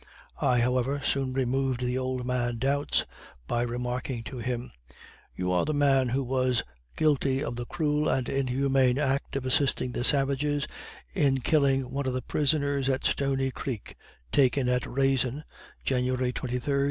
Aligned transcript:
I, 0.41 0.61
however, 0.61 0.99
soon 1.05 1.31
removed 1.33 1.79
the 1.81 1.95
old 1.99 2.25
man's 2.25 2.57
doubts, 2.57 3.05
by 3.45 3.61
remarking 3.61 4.23
to 4.23 4.39
him, 4.39 4.71
"You 5.35 5.51
are 5.51 5.63
the 5.63 5.75
man 5.75 6.09
who 6.09 6.23
was 6.23 6.63
guilty 6.97 7.43
of 7.43 7.55
the 7.55 7.67
cruel 7.67 8.09
and 8.09 8.27
inhuman 8.27 8.97
act 8.97 9.35
of 9.35 9.45
assisting 9.45 9.91
the 9.91 10.03
savages 10.03 10.67
in 11.13 11.41
killing 11.41 11.91
one 11.91 12.07
of 12.07 12.13
the 12.13 12.23
prisoners 12.23 12.89
at 12.89 13.05
Stony 13.05 13.51
creek, 13.51 13.95
taken 14.31 14.67
at 14.69 14.87
Raisin, 14.87 15.43
January 15.85 16.33
23, 16.33 16.55
1813. 16.57 16.79